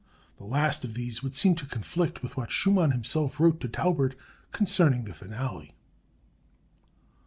The 0.37 0.45
last 0.45 0.83
of 0.83 0.95
these 0.95 1.21
would 1.21 1.35
seem 1.35 1.53
to 1.57 1.67
conflict 1.67 2.23
with 2.23 2.35
what 2.35 2.51
Schumann 2.51 2.89
himself 2.89 3.39
wrote 3.39 3.59
to 3.61 3.67
Taubert 3.67 4.15
concerning 4.51 5.03
the 5.03 5.13
Finale. 5.13 5.75